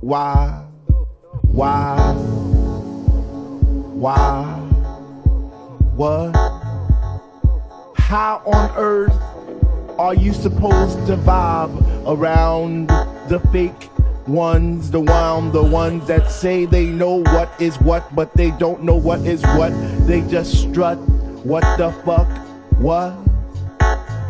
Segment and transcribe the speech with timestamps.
[0.00, 0.64] why?
[1.42, 2.14] Why?
[3.92, 4.44] Why?
[5.94, 6.32] What?
[7.96, 9.12] How on earth
[9.98, 12.88] are you supposed to vibe around
[13.28, 13.90] the fake
[14.26, 18.82] ones, the one, the ones that say they know what is what, but they don't
[18.82, 19.70] know what is what.
[20.06, 20.98] They just strut.
[21.44, 22.28] What the fuck?
[22.78, 23.12] What?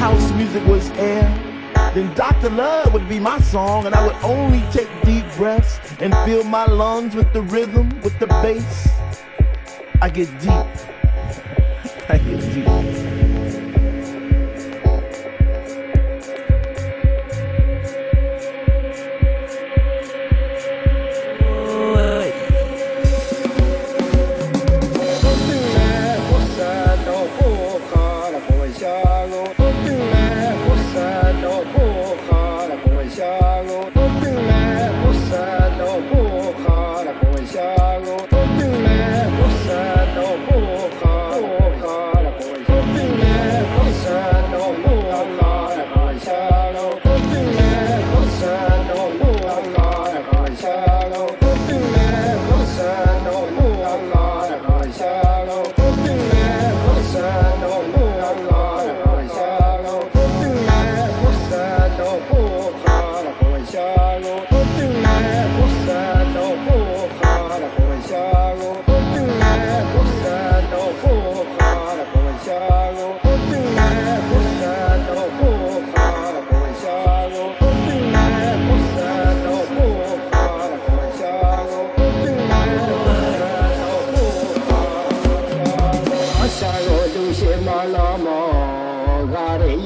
[0.00, 1.28] House music was air,
[1.94, 2.48] then Dr.
[2.48, 6.64] Love would be my song, and I would only take deep breaths and fill my
[6.64, 8.88] lungs with the rhythm, with the bass.
[10.00, 10.66] I get deep.
[12.08, 13.09] I get deep.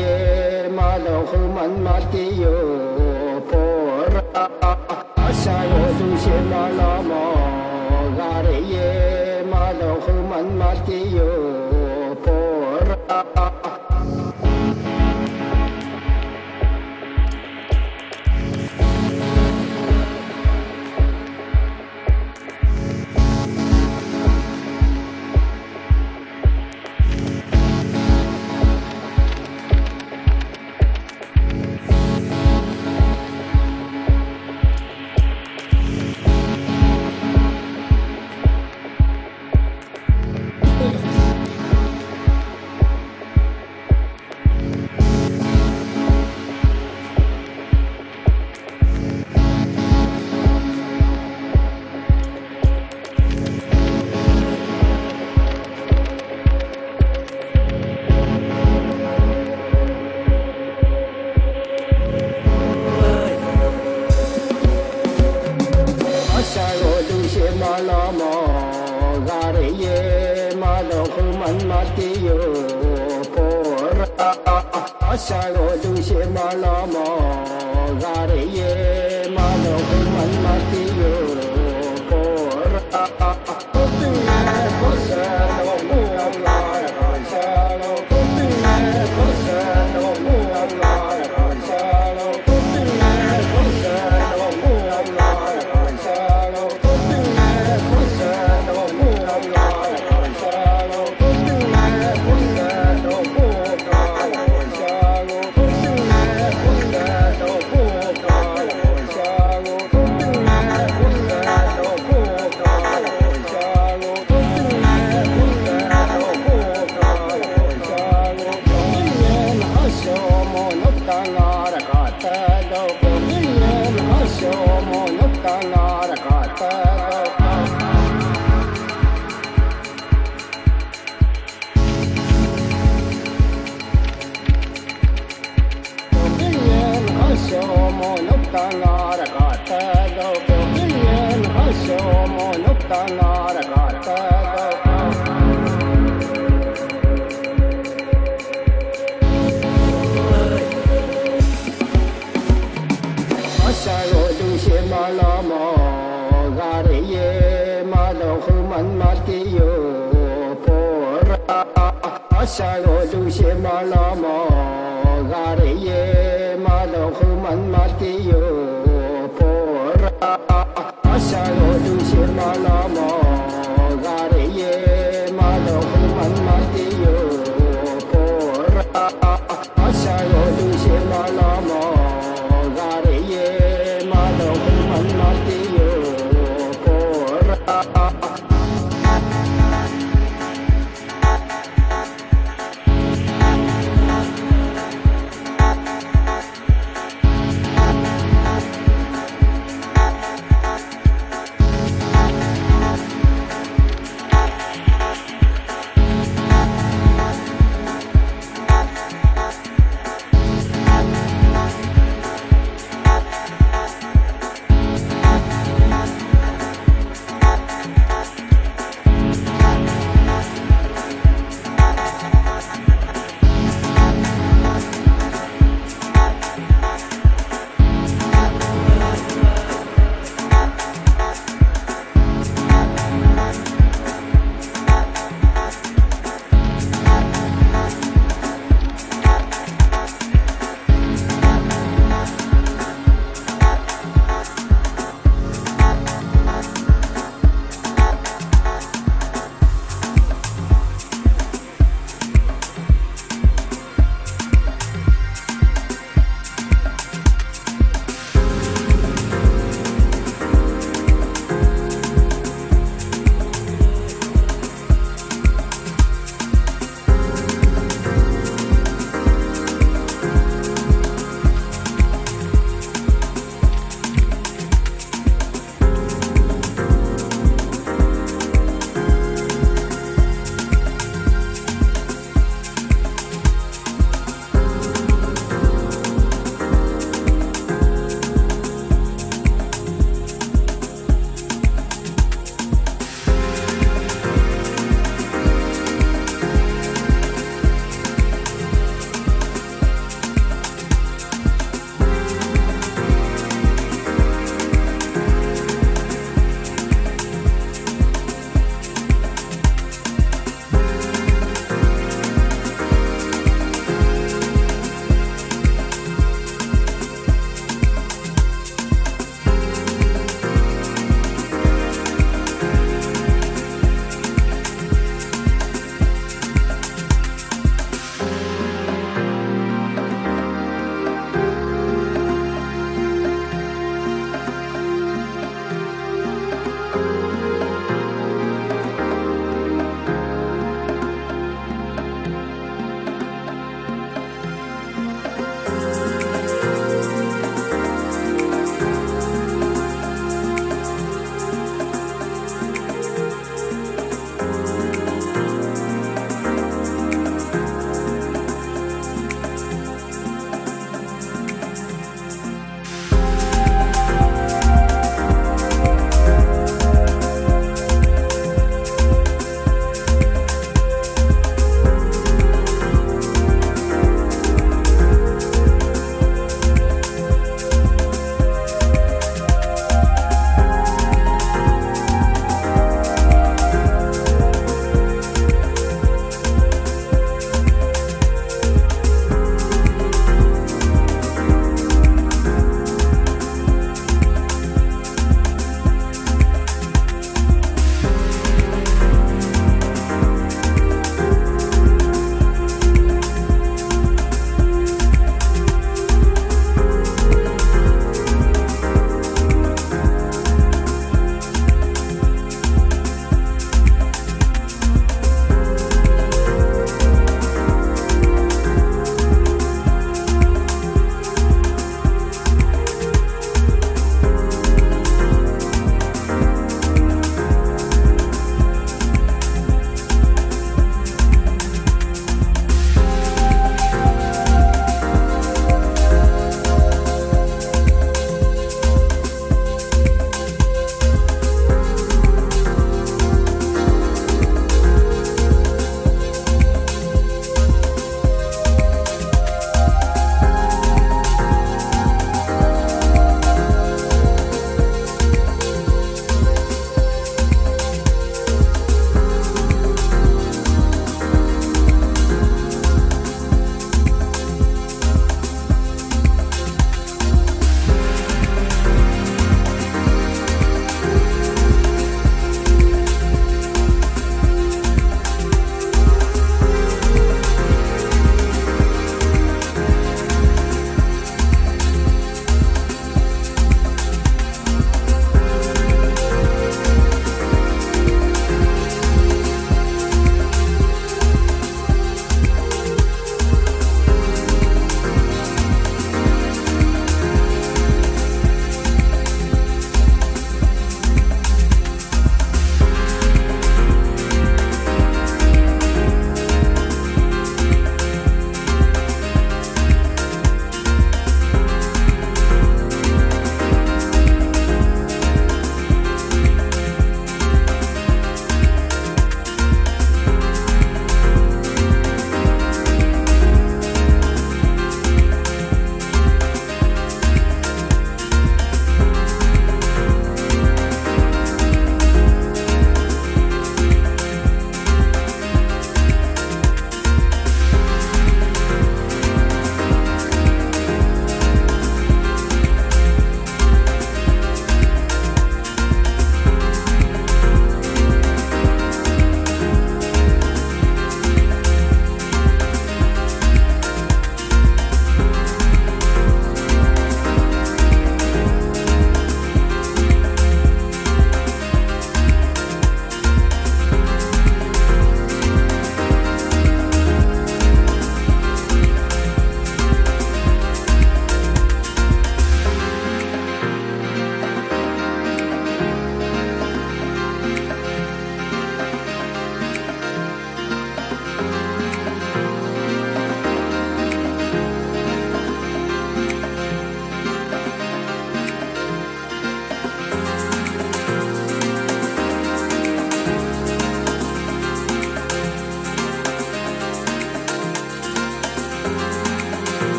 [0.00, 0.16] 耶ย้
[0.76, 2.58] มาโล哟波มันมาเทียว
[3.50, 3.64] ป๋อ
[4.14, 5.46] ราอะซ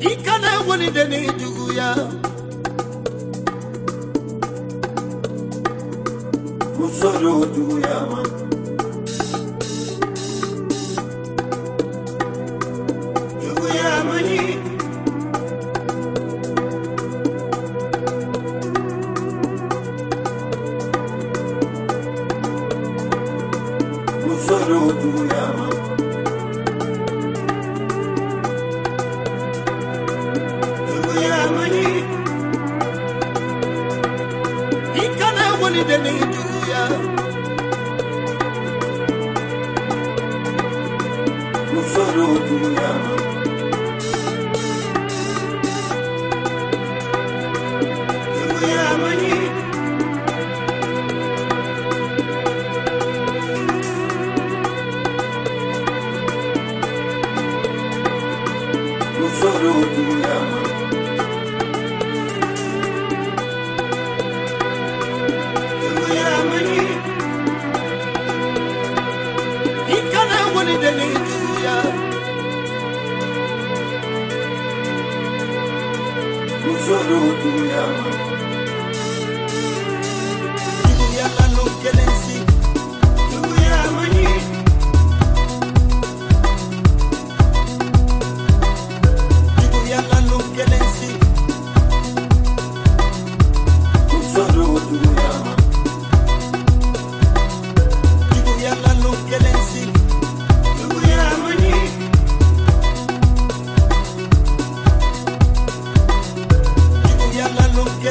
[0.00, 1.96] ikana wani da ni duguya
[6.76, 8.22] kusoro duyama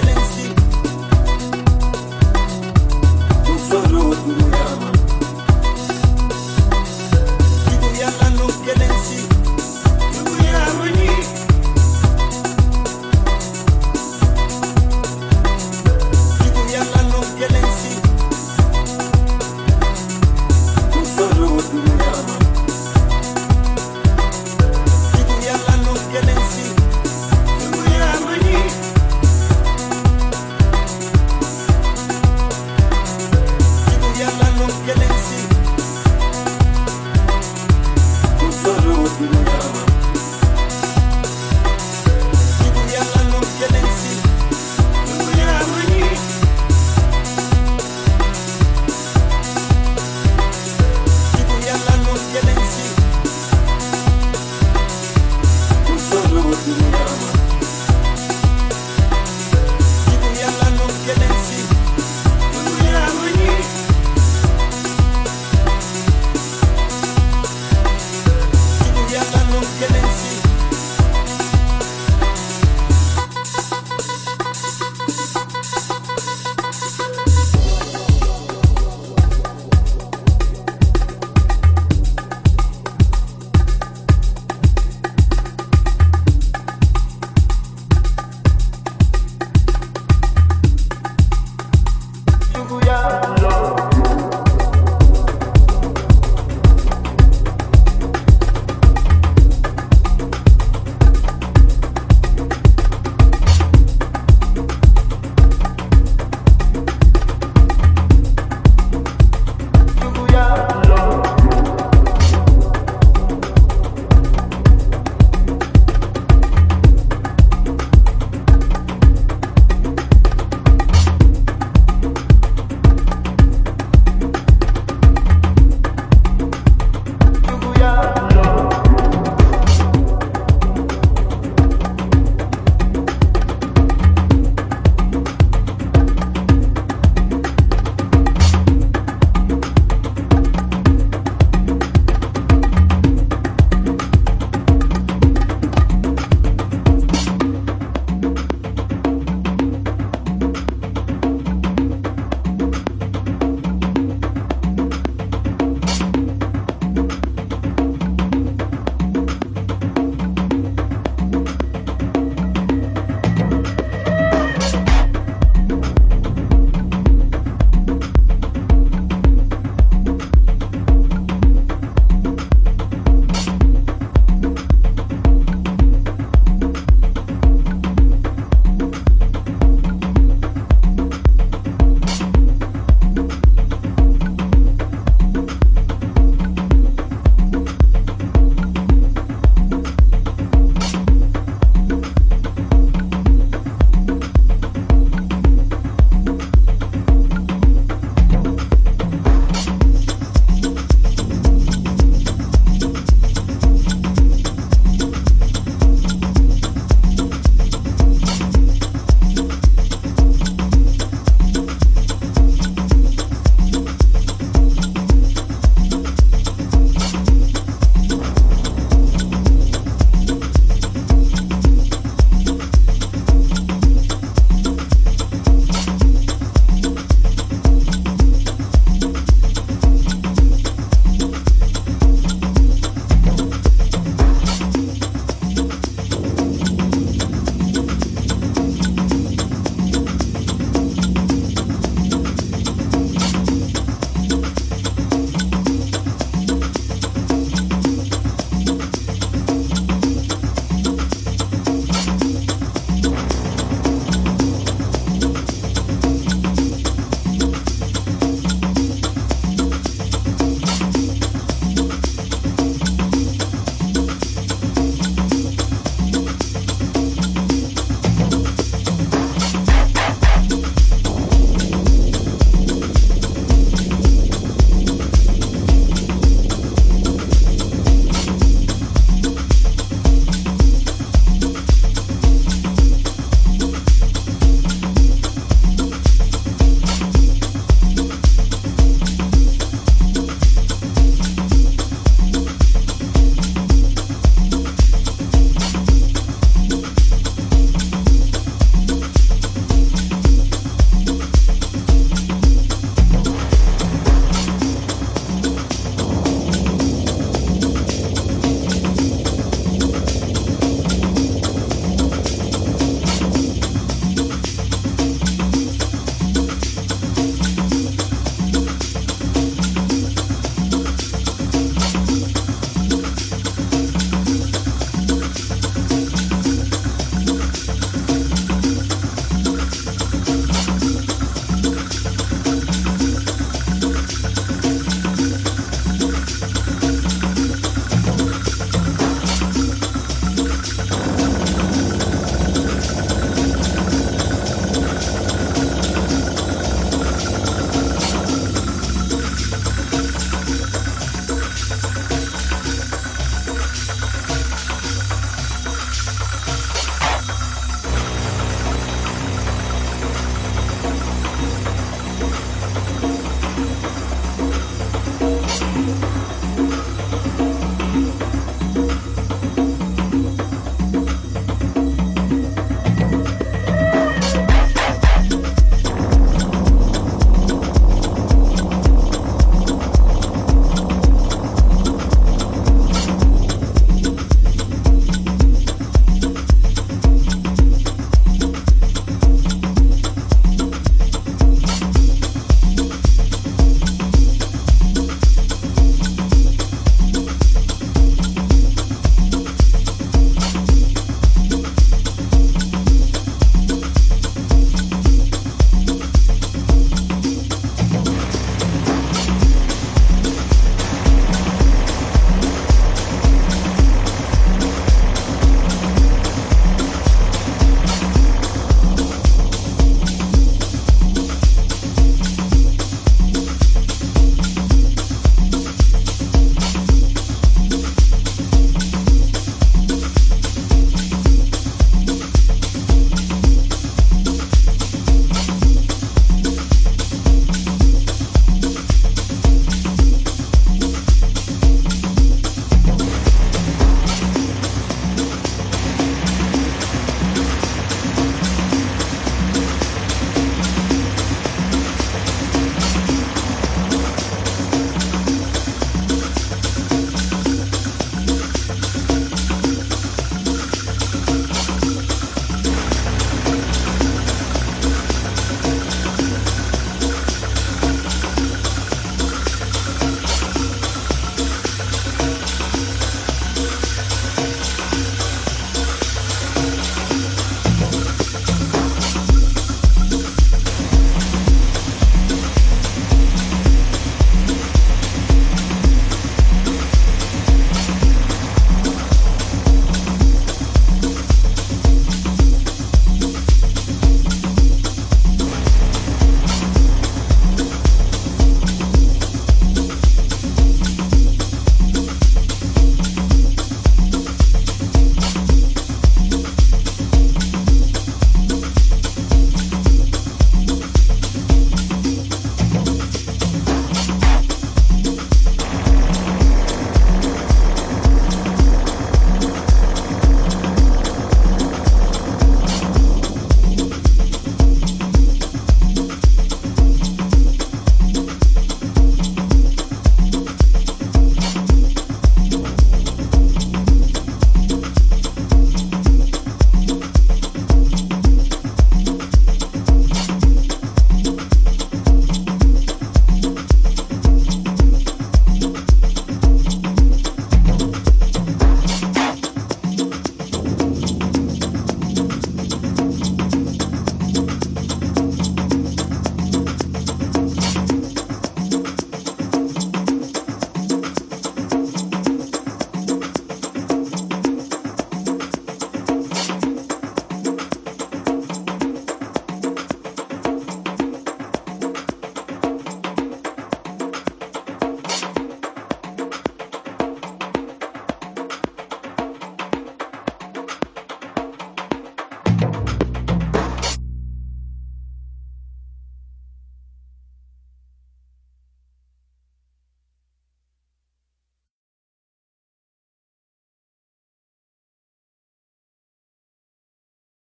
[0.02, 0.59] Let them see.